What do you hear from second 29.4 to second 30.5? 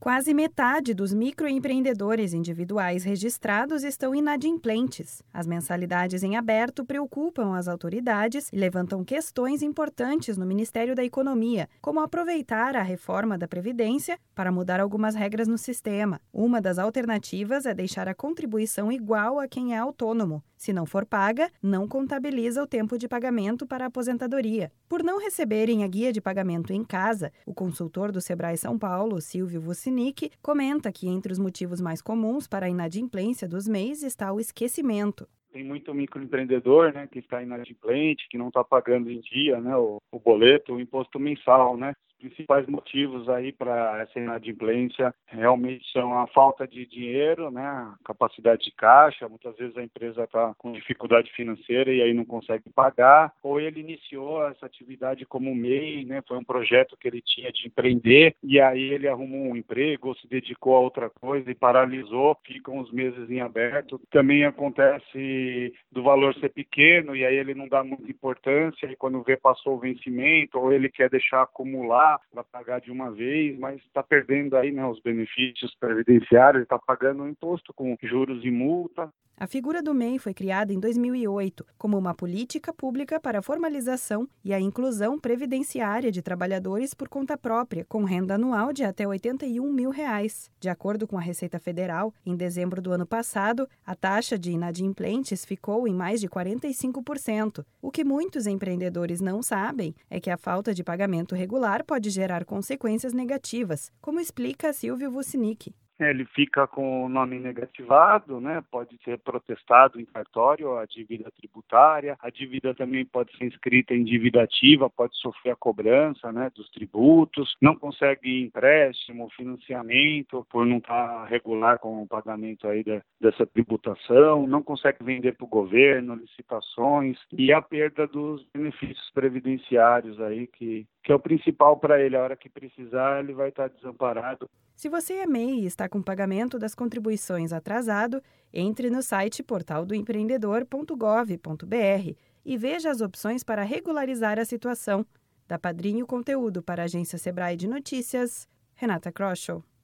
Vucini, Sinic